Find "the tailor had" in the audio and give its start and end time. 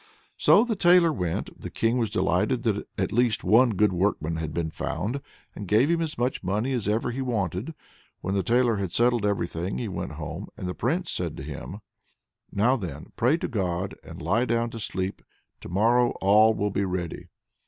8.33-8.91